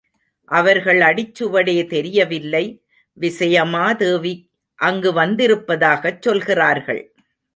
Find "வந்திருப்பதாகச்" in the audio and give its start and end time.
5.13-6.21